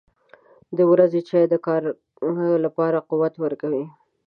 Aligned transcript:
•د 0.77 0.79
ورځې 0.91 1.19
چای 1.29 1.45
د 1.49 1.55
کار 1.67 1.81
لپاره 2.65 3.05
قوت 3.09 3.33
ورکوي. 3.43 3.85